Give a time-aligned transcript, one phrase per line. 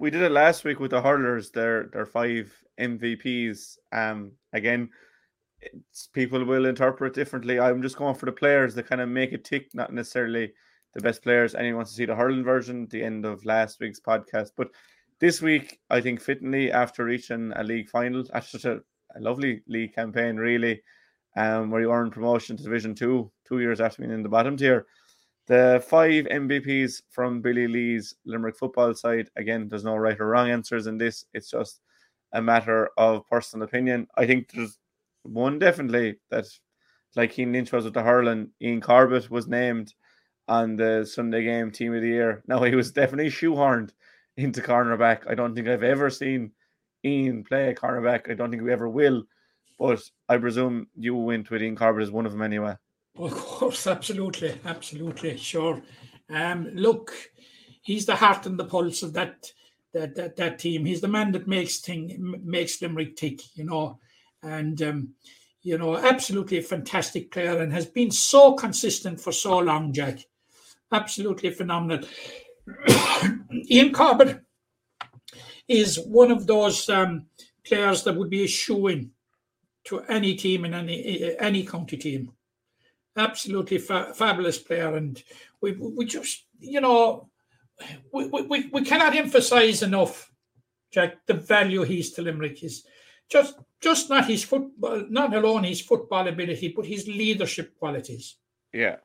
[0.00, 1.50] we did it last week with the hurlers.
[1.50, 3.76] Their their five MVPs.
[3.92, 4.88] Um, again,
[6.14, 7.60] people will interpret differently.
[7.60, 10.54] I'm just going for the players that kind of make it tick, not necessarily
[10.94, 11.54] the best players.
[11.54, 14.52] Anyone wants to see the hurling version, at the end of last week's podcast.
[14.56, 14.70] But
[15.20, 18.80] this week, I think fittingly after reaching a league final, after such a,
[19.14, 20.82] a lovely league campaign, really,
[21.36, 24.56] um, where you earned promotion to Division Two two years after being in the bottom
[24.56, 24.86] tier.
[25.50, 29.30] The five MVPs from Billy Lee's Limerick football side.
[29.34, 31.24] Again, there's no right or wrong answers in this.
[31.34, 31.80] It's just
[32.32, 34.06] a matter of personal opinion.
[34.16, 34.78] I think there's
[35.24, 36.44] one definitely that,
[37.16, 39.92] like Cian Lynch was with the hurling, Ian Corbett was named
[40.46, 42.44] on the Sunday game team of the year.
[42.46, 43.90] Now he was definitely shoehorned
[44.36, 45.28] into cornerback.
[45.28, 46.52] I don't think I've ever seen
[47.04, 48.30] Ian play a cornerback.
[48.30, 49.24] I don't think we ever will.
[49.80, 52.76] But I presume you went with Ian Corbett as one of them anyway.
[53.16, 55.82] Of course, absolutely, absolutely, sure.
[56.30, 57.12] Um, look,
[57.82, 59.50] he's the heart and the pulse of that
[59.92, 60.84] that that, that team.
[60.84, 63.98] He's the man that makes thing makes Limerick tick, you know,
[64.42, 65.14] and um,
[65.62, 70.20] you know, absolutely a fantastic player and has been so consistent for so long, Jack.
[70.92, 72.06] Absolutely phenomenal.
[73.70, 74.40] Ian Corbett
[75.68, 77.26] is one of those um,
[77.64, 79.10] players that would be a shoe in
[79.84, 82.32] to any team in any any county team.
[83.16, 85.22] Absolutely fa- fabulous player, and
[85.60, 87.28] we we just you know
[88.12, 90.30] we, we, we cannot emphasize enough,
[90.92, 92.84] Jack, the value he's to Limerick is
[93.28, 98.36] just just not his football, not alone his football ability, but his leadership qualities.
[98.72, 98.96] Yeah,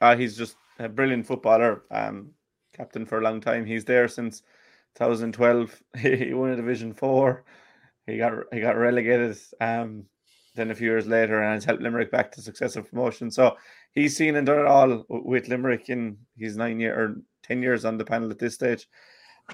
[0.00, 1.84] uh, he's just a brilliant footballer.
[1.90, 2.30] Um,
[2.74, 3.64] captain for a long time.
[3.64, 4.42] He's there since
[4.96, 5.82] 2012.
[5.98, 7.44] he won a Division Four.
[8.06, 9.38] He got he got relegated.
[9.60, 10.04] Um,
[10.56, 13.30] then a few years later, and has helped Limerick back to successive promotion.
[13.30, 13.56] So
[13.92, 17.84] he's seen and done it all with Limerick in his nine year or ten years
[17.84, 18.88] on the panel at this stage.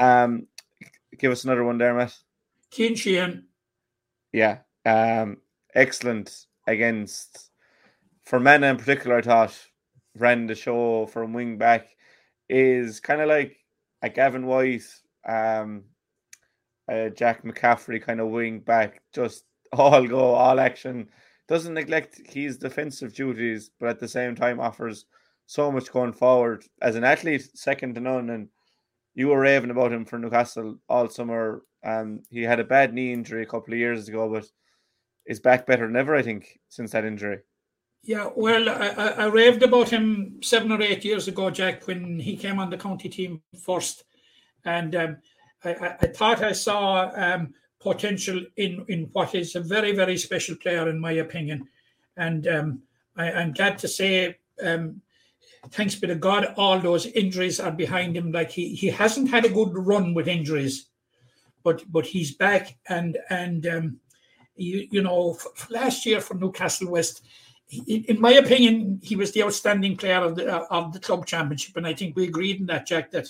[0.00, 0.47] Um,
[1.19, 2.17] give us another one there, Matt.
[2.72, 3.44] Cian Sheehan.
[4.33, 4.59] Yeah.
[4.86, 5.39] Um,
[5.75, 7.50] excellent against
[8.25, 9.69] Fermanagh in particular, I thought
[10.16, 11.88] ran the show from wing back
[12.48, 13.56] is kind of like
[14.03, 14.84] a Gavin White,
[15.27, 15.84] um,
[16.88, 21.09] a Jack McCaffrey kind of wing back, just all go, all action.
[21.49, 25.06] Doesn't neglect his defensive duties, but at the same time offers
[25.47, 26.65] so much going forward.
[26.81, 28.31] As an athlete, second to none.
[28.31, 28.49] And
[29.15, 31.62] you were raving about him for Newcastle all summer.
[31.84, 34.47] Um, he had a bad knee injury a couple of years ago, but
[35.27, 37.41] is back better than ever, I think, since that injury.
[38.04, 42.37] Yeah, well, I, I, raved about him seven or eight years ago, Jack, when he
[42.37, 44.03] came on the county team first,
[44.65, 45.16] and um,
[45.65, 50.56] I, I, thought I saw um, potential in in what is a very very special
[50.56, 51.69] player in my opinion,
[52.16, 52.82] and um,
[53.16, 55.00] I, am glad to say, um,
[55.70, 58.32] thanks be to God, all those injuries are behind him.
[58.32, 60.87] Like he he hasn't had a good run with injuries,
[61.62, 64.00] but but he's back, and and um,
[64.56, 65.38] you you know
[65.71, 67.22] last year for Newcastle West
[67.87, 71.76] in my opinion, he was the outstanding player of the uh, of the club championship,
[71.76, 73.10] and I think we agreed in that, Jack.
[73.12, 73.28] That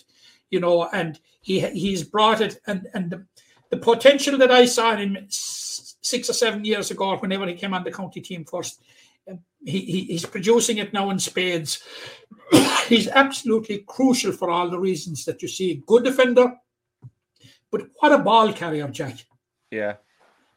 [0.50, 3.26] you know, and he he's brought it, and and the,
[3.72, 7.74] the potential that I saw in him six or seven years ago, whenever he came
[7.74, 8.80] on the county team first,
[9.28, 11.82] um, he, he he's producing it now in spades.
[12.86, 15.82] he's absolutely crucial for all the reasons that you see.
[15.86, 16.54] Good defender,
[17.72, 19.26] but what a ball carrier, Jack.
[19.72, 19.94] Yeah.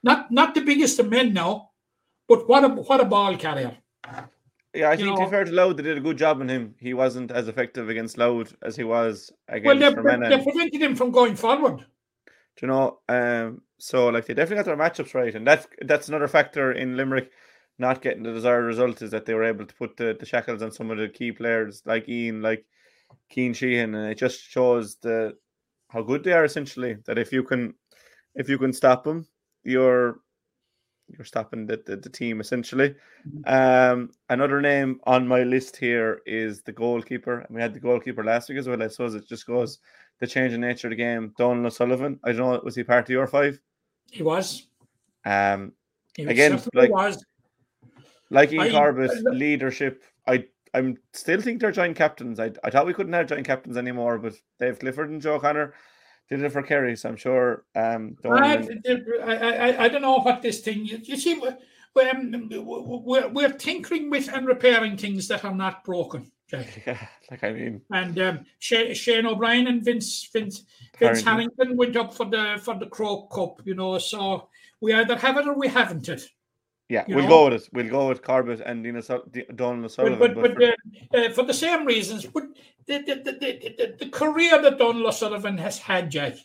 [0.04, 1.72] Not not the biggest of men now
[2.28, 3.78] but what a what a ball carrier.
[4.74, 6.50] Yeah, I you think know, to fair to Louth, they did a good job on
[6.50, 6.76] him.
[6.80, 10.96] He wasn't as effective against Louth as he was against Well, they, they prevented him
[10.96, 11.86] from going forward.
[12.58, 13.00] Do you know?
[13.10, 16.96] Um, so like they definitely got their matchups right, and that's that's another factor in
[16.96, 17.32] Limerick
[17.78, 20.62] not getting the desired result is that they were able to put the, the shackles
[20.62, 22.66] on some of the key players like Ian, like
[23.30, 25.36] Cian Sheehan, and it just shows the
[25.90, 26.98] how good they are essentially.
[27.06, 27.74] That if you can
[28.36, 29.28] if you can stop them,
[29.64, 30.20] you're
[31.08, 32.96] you're stopping the, the, the team essentially.
[33.28, 33.42] Mm-hmm.
[33.46, 37.40] Um, another name on my list here is the goalkeeper.
[37.40, 38.82] And we had the goalkeeper last week as well.
[38.82, 39.80] I suppose it just goes
[40.20, 41.34] the change in nature of the game.
[41.38, 42.20] Donald O'Sullivan.
[42.24, 43.60] I don't know, was he part of your five?
[44.12, 44.68] He was.
[45.26, 45.74] Um,
[46.16, 47.24] he again, like was.
[48.30, 50.04] like Ian Corbett, leadership.
[50.28, 52.40] I I'm still think they're joint captains.
[52.40, 55.74] I, I thought we couldn't have joint captains anymore, but Dave Clifford and Joe Connor
[56.30, 57.66] did it for Kerry, so I'm sure.
[57.76, 58.58] Um, I,
[59.24, 60.86] I, I, don't know what this thing.
[60.86, 65.84] You, you see, we're, um, we're, we're tinkering with and repairing things that are not
[65.84, 66.32] broken.
[66.86, 70.64] Yeah, like I mean, and um, Shane O'Brien and Vince Vince
[71.00, 73.98] Vince Harrington went up for the for the Croke Cup, you know.
[73.98, 74.48] So
[74.80, 76.22] we either have it or we haven't it.
[76.88, 77.30] Yeah, we'll know?
[77.30, 77.70] go with it.
[77.74, 79.02] We'll go with Corbett and Dina
[79.56, 80.20] Donald O'Sullivan.
[80.20, 81.18] But, but, but, for...
[81.18, 82.44] Uh, uh, for the same reasons, but
[82.86, 86.36] the, the, the, the, the career that Donald O'Sullivan has had, Jack,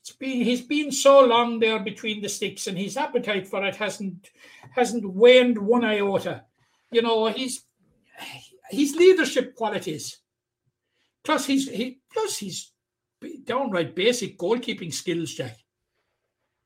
[0.00, 3.76] it's been he's been so long there between the sticks, and his appetite for it
[3.76, 4.30] hasn't
[4.72, 6.44] hasn't waned one iota.
[6.90, 7.64] You know, he's
[8.70, 10.18] his leadership qualities,
[11.22, 12.72] plus he's he plus he's
[13.44, 15.58] downright basic goalkeeping skills, Jack.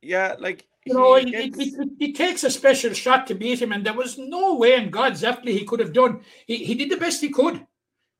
[0.00, 3.72] Yeah, like you know, it, it, it, it, takes a special shot to beat him,
[3.72, 6.22] and there was no way in God's earth he could have done.
[6.46, 7.66] He, he did the best he could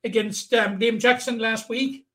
[0.04, 2.06] against um, Liam Jackson last week.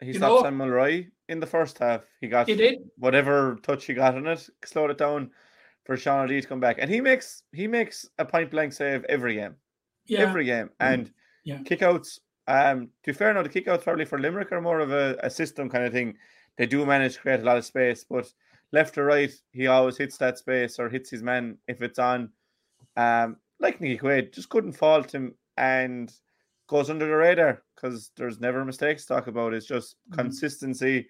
[0.00, 2.02] He stopped Sam Mulroy in the first half.
[2.20, 2.78] He got he did.
[2.96, 5.30] whatever touch he got on it, slowed it down
[5.84, 9.04] for Sean O'D to come back, and he makes he makes a point blank save
[9.04, 9.54] every game,
[10.06, 10.20] yeah.
[10.20, 10.94] every game, mm-hmm.
[10.94, 11.12] and
[11.44, 11.58] yeah.
[11.58, 12.18] kickouts.
[12.48, 15.30] Um, to be fair, now the kickouts probably for Limerick are more of a, a
[15.30, 16.16] system kind of thing.
[16.58, 18.32] They do manage to create a lot of space, but
[18.72, 22.30] left or right, he always hits that space or hits his man if it's on.
[22.96, 26.12] Um, like Nicky Quaid, just couldn't fault him and
[26.68, 29.54] goes under the radar because there's never mistakes to talk about.
[29.54, 30.20] It's just mm-hmm.
[30.20, 31.06] consistency,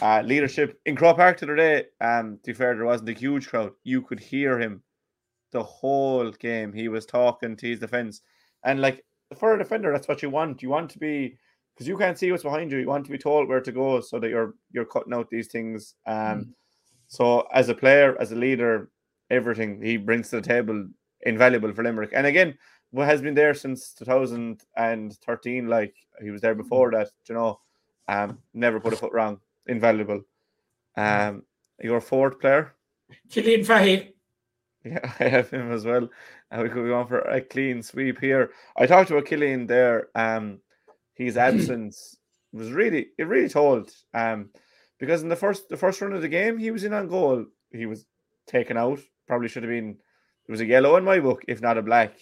[0.00, 0.80] uh, leadership.
[0.86, 3.72] In Croke Park today, um, to be fair, there wasn't a huge crowd.
[3.84, 4.82] You could hear him
[5.52, 6.72] the whole game.
[6.72, 8.22] He was talking to his defense.
[8.64, 9.04] And like
[9.36, 10.62] for a defender, that's what you want.
[10.62, 11.36] You want to be
[11.74, 12.78] because you can't see what's behind you.
[12.78, 15.48] You want to be told where to go so that you're you're cutting out these
[15.48, 15.94] things.
[16.06, 16.48] Um, mm.
[17.08, 18.90] So as a player, as a leader,
[19.30, 20.88] everything he brings to the table
[21.22, 22.10] invaluable for Limerick.
[22.12, 22.56] And again,
[22.90, 25.68] what has been there since 2013.
[25.68, 27.60] Like he was there before that, you know.
[28.08, 29.40] Um, never put a foot wrong.
[29.66, 30.22] Invaluable.
[30.96, 31.42] Um,
[31.80, 32.74] your fourth player,
[33.30, 34.12] Killian Fahy.
[34.84, 36.08] Yeah, I have him as well.
[36.50, 38.52] And we could be on for a clean sweep here.
[38.76, 40.08] I talked about Killian there.
[40.14, 40.60] Um,
[41.14, 42.16] his absence
[42.52, 43.90] was really it really told.
[44.14, 44.50] Um,
[44.98, 47.44] because in the first the first run of the game, he was in on goal.
[47.70, 48.06] He was
[48.46, 49.00] taken out.
[49.26, 49.96] Probably should have been.
[50.46, 52.12] There was a yellow in my book, if not a black,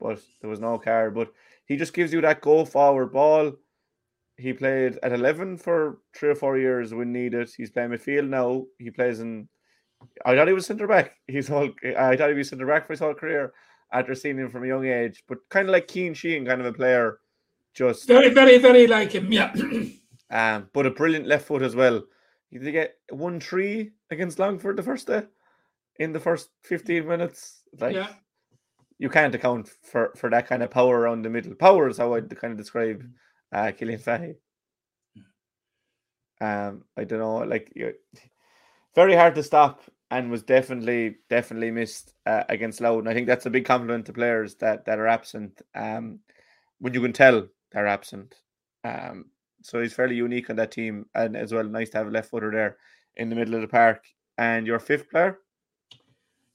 [0.00, 1.14] but there was no card.
[1.14, 1.32] But
[1.66, 3.52] he just gives you that go forward ball.
[4.36, 7.50] He played at eleven for three or four years when needed.
[7.56, 8.64] He's playing midfield now.
[8.78, 9.48] He plays in.
[10.24, 11.16] I thought he was centre back.
[11.26, 11.70] He's whole.
[11.98, 13.52] I thought he was centre back for his whole career
[13.92, 15.24] after seeing him from a young age.
[15.28, 17.18] But kind of like Cian Sheehan, kind of a player.
[17.74, 19.32] Just very, very, very like him.
[19.32, 19.54] Yeah.
[20.30, 22.02] um, but a brilliant left foot as well.
[22.52, 25.24] Did they get one three against Longford the first day
[25.96, 27.62] in the first 15 minutes?
[27.78, 28.08] Like, yeah.
[28.98, 31.54] you can't account for, for that kind of power around the middle.
[31.54, 33.04] Power is how I'd kind of describe
[33.52, 34.36] uh, Killian Fahy.
[36.40, 37.72] Um, I don't know, like,
[38.94, 43.06] very hard to stop and was definitely definitely missed uh, against Louth.
[43.06, 45.60] I think that's a big compliment to players that that are absent.
[45.74, 46.20] Um,
[46.78, 48.34] when you can tell they're absent.
[48.84, 49.26] Um,
[49.62, 52.30] so he's fairly unique on that team, and as well, nice to have a left
[52.30, 52.76] footer there
[53.16, 54.04] in the middle of the park.
[54.36, 55.38] And your fifth player,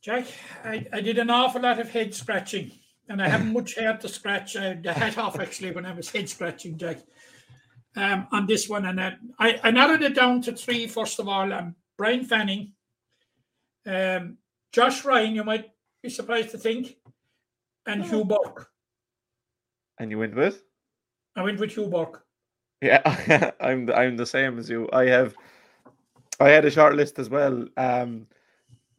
[0.01, 0.25] Jack,
[0.63, 2.71] I, I did an awful lot of head scratching,
[3.07, 4.55] and I haven't much hair to scratch.
[4.55, 6.99] I had the hat off actually when I was head scratching, Jack.
[7.95, 10.87] Um, on this one, and I, I narrowed it down to three.
[10.87, 12.73] First of all, um, Brian Fanning,
[13.85, 14.37] um,
[14.71, 15.35] Josh Ryan.
[15.35, 15.69] You might
[16.01, 16.97] be surprised to think,
[17.85, 18.07] and oh.
[18.07, 18.67] Hugh Burke.
[19.99, 20.63] And you went with?
[21.35, 22.22] I went with Hugh Burke.
[22.83, 24.89] Yeah, I'm I'm the same as you.
[24.91, 25.35] I have
[26.39, 27.65] I had a short list as well.
[27.77, 28.27] Um,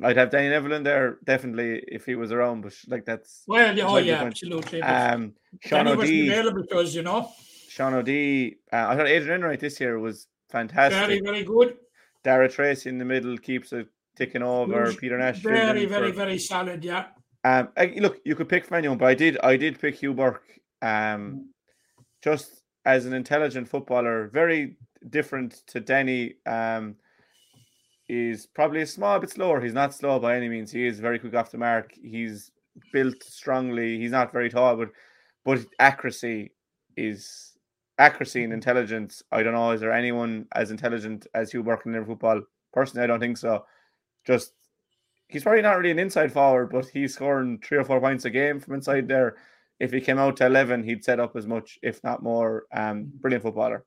[0.03, 3.77] I'd have Danny Neville in there definitely if he was around, but like that's well,
[3.77, 4.81] yeah, oh yeah, absolutely.
[4.83, 7.31] Um, Sean O'D, available because you know
[7.69, 8.57] Sean O'D.
[8.73, 11.07] Uh, I thought Adrian Enright this year was fantastic.
[11.07, 11.77] Very, very good.
[12.23, 13.87] Dara Tracy in the middle keeps it
[14.17, 14.93] ticking over.
[14.95, 16.83] Peter Nash, very, very, for, very solid.
[16.83, 17.07] Yeah.
[17.45, 20.15] Um, I, look, you could pick from anyone, but I did, I did pick Hugh
[20.15, 20.59] Burke.
[20.81, 21.51] Um,
[22.23, 24.77] just as an intelligent footballer, very
[25.11, 26.35] different to Denny.
[26.47, 26.97] Um,
[28.09, 29.61] is probably a small bit slower.
[29.61, 30.71] He's not slow by any means.
[30.71, 31.93] He is very quick off the mark.
[32.03, 32.51] He's
[32.93, 33.99] built strongly.
[33.99, 34.91] He's not very tall, but
[35.45, 36.53] but accuracy
[36.97, 37.57] is
[37.99, 39.23] accuracy and intelligence.
[39.31, 39.71] I don't know.
[39.71, 42.43] Is there anyone as intelligent as Hugh Burke in football?
[42.73, 43.65] Personally, I don't think so.
[44.27, 44.53] Just
[45.29, 48.31] he's probably not really an inside forward, but he's scoring three or four points a
[48.31, 49.37] game from inside there
[49.81, 52.65] if he came out to 11, he'd set up as much, if not more.
[52.73, 53.85] Um, brilliant footballer.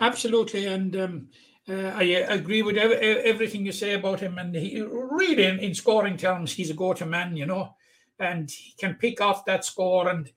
[0.00, 0.66] Absolutely.
[0.66, 1.28] And um,
[1.68, 4.38] uh, I agree with ev- everything you say about him.
[4.38, 7.74] And he really, in, in scoring terms, he's a go to man, you know,
[8.18, 10.08] and he can pick off that score.
[10.08, 10.30] And,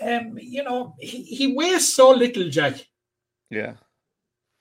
[0.00, 2.86] um, you know, he, he wastes so little, Jack.
[3.50, 3.74] Yeah.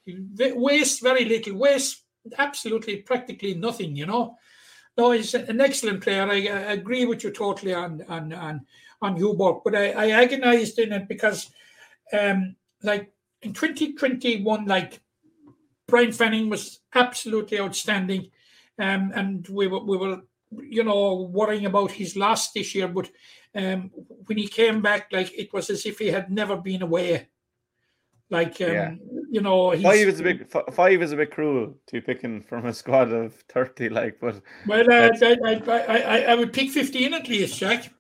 [0.04, 2.04] He wastes very little, wastes
[2.38, 4.38] absolutely practically nothing, you know.
[4.98, 6.24] No, he's an excellent player.
[6.24, 8.66] I, I agree with you totally on on on
[9.02, 11.50] on Burke, but I, I agonized in it because,
[12.14, 15.02] um, like in 2021, like
[15.88, 18.30] Brian Fanning was absolutely outstanding,
[18.80, 23.10] um, and we were we were you know, worrying about his loss this year, but
[23.56, 23.92] um,
[24.26, 27.28] when he came back, like it was as if he had never been away.
[28.30, 28.94] Like, um, yeah.
[29.30, 32.74] you know, five is a bit five is a bit cruel to picking from a
[32.74, 33.90] squad of thirty.
[33.90, 37.92] Like, but well, uh, I, I, I, I would pick fifteen at least, Jack.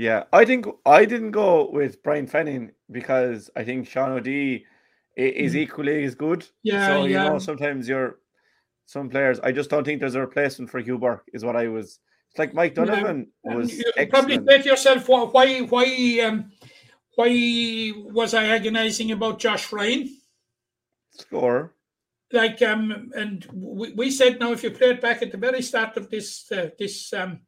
[0.00, 4.62] Yeah, I think I didn't go with Brian Fanning because I think Sean O'D
[5.14, 5.56] is mm.
[5.56, 6.46] equally as good.
[6.62, 7.28] Yeah, so you yeah.
[7.28, 8.16] know sometimes you're
[8.86, 9.40] some players.
[9.40, 11.28] I just don't think there's a replacement for Hugh Burke.
[11.34, 11.98] Is what I was.
[12.30, 13.54] It's like Mike Donovan yeah.
[13.54, 13.76] was.
[13.76, 16.50] You probably say to yourself, why, why, um,
[17.16, 20.16] why was I agonizing about Josh Ryan?
[21.10, 21.74] Score.
[22.32, 25.60] Like um, and we, we said now if you play it back at the very
[25.60, 27.40] start of this uh, this um,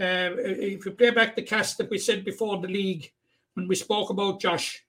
[0.00, 3.10] uh, if you play back the cast that we said before the league
[3.54, 4.84] when we spoke about Josh,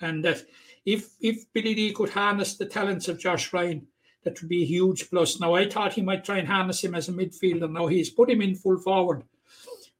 [0.00, 0.42] and that
[0.84, 3.86] if if Billy Lee could harness the talents of Josh Ryan,
[4.24, 5.40] that would be a huge plus.
[5.40, 7.70] Now I thought he might try and harness him as a midfielder.
[7.70, 9.24] Now he's put him in full forward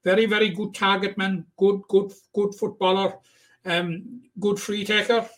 [0.05, 3.19] very, very good target man, good, good, good footballer,
[3.67, 5.29] um, good free taker,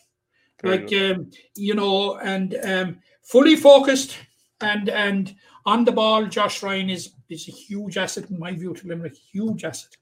[0.63, 4.17] like um, you know, and um, fully focused
[4.61, 5.35] and and
[5.65, 6.25] on the ball.
[6.25, 9.15] Josh Ryan is is a huge asset in my view to Limerick.
[9.15, 9.95] Huge asset.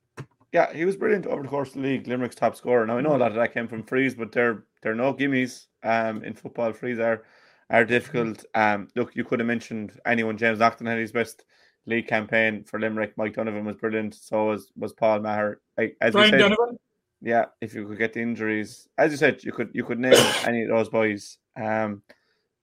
[0.51, 2.07] Yeah, he was brilliant over the course of the league.
[2.07, 2.85] Limerick's top scorer.
[2.85, 5.67] Now I know a lot of that came from frees, but they're they're no gimmies.
[5.83, 7.23] Um, in football, frees are
[7.69, 8.43] are difficult.
[8.53, 10.37] Um, look, you could have mentioned anyone.
[10.37, 11.45] James Naughton had his best
[11.85, 13.17] league campaign for Limerick.
[13.17, 14.13] Mike Donovan was brilliant.
[14.13, 15.61] So was was Paul Maher.
[15.77, 16.77] as Brian said, Donovan.
[17.21, 20.13] Yeah, if you could get the injuries, as you said, you could you could name
[20.45, 21.37] any of those boys.
[21.55, 22.01] Um,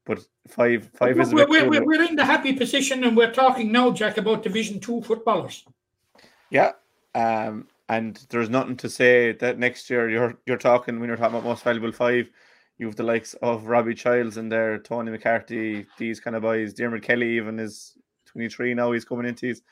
[0.08, 1.32] but five five is.
[1.32, 5.02] We're, we're, we're, in the happy position, and we're talking now, Jack, about Division Two
[5.02, 5.64] footballers.
[6.50, 6.72] Yeah,
[7.14, 11.36] um, and there's nothing to say that next year you're you're talking when you're talking
[11.36, 12.30] about most valuable five.
[12.78, 16.72] You have the likes of Robbie Childs in there, Tony McCarthy, these kind of boys.
[16.72, 18.92] Dermot Kelly even is 23 now.
[18.92, 19.62] He's coming into his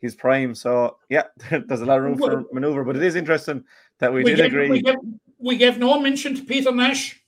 [0.00, 0.56] his prime.
[0.56, 2.82] So yeah, there's a lot of room for maneuver.
[2.82, 3.62] But it is interesting
[4.00, 4.70] that we, we did agree.
[4.70, 4.96] We gave,
[5.38, 7.23] we gave no mention to Peter Nash.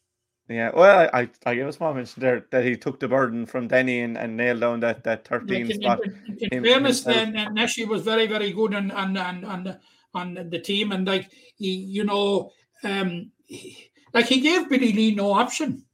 [0.49, 3.67] Yeah, well, I, I gave a small mention there that he took the burden from
[3.67, 5.99] Denny and, and nailed down that, that 13 in, spot.
[6.05, 9.79] In, in fairness, then Nash was very, very good on on, on, on,
[10.15, 10.93] on the team.
[10.93, 12.53] And like, he, you know,
[12.85, 15.85] um, he, like he gave Billy Lee no option.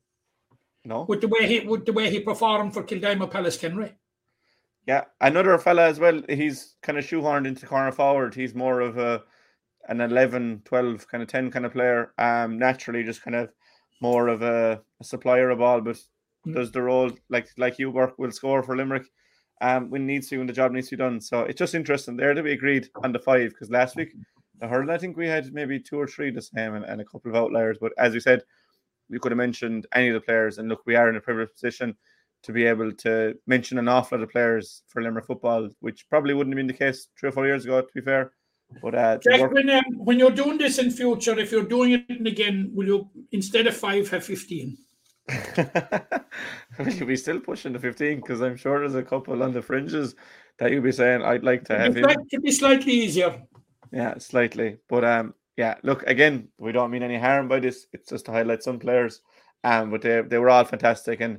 [0.84, 1.06] No.
[1.08, 3.94] With the way he with the way he performed for Kildimo Pallaskenry.
[4.86, 6.22] Yeah, another fella as well.
[6.28, 8.34] He's kind of shoehorned into corner forward.
[8.34, 9.22] He's more of a
[9.88, 12.12] an 11, 12, kind of 10 kind of player.
[12.18, 13.50] Um, naturally, just kind of
[14.02, 15.96] more of a, a supplier of ball, but
[16.46, 16.54] mm.
[16.54, 19.06] does the role like like you work will score for Limerick.
[19.60, 21.20] Um, when needs to, when the job needs to be done.
[21.20, 24.12] So it's just interesting there to be agreed on the five because last week
[24.58, 27.04] the hurdle I think we had maybe two or three the same and, and a
[27.04, 27.78] couple of outliers.
[27.80, 28.42] But as you said,
[29.08, 31.54] we could have mentioned any of the players, and look, we are in a privileged
[31.54, 31.94] position
[32.42, 36.34] to be able to mention an awful lot of players for Limerick football, which probably
[36.34, 38.32] wouldn't have been the case three or four years ago, to be fair.
[38.80, 42.04] But uh, Jack, work- when, um, when you're doing this in future, if you're doing
[42.08, 44.76] it again, will you instead of five have fifteen?
[46.78, 48.16] will be still pushing the fifteen?
[48.16, 50.14] Because I'm sure there's a couple on the fringes
[50.58, 51.96] that you'll be saying I'd like to have.
[51.96, 53.42] It could be slightly easier.
[53.92, 55.76] Yeah, slightly, but um, yeah.
[55.82, 57.86] Look, again, we don't mean any harm by this.
[57.92, 59.20] It's just to highlight some players,
[59.64, 61.38] um, but they they were all fantastic and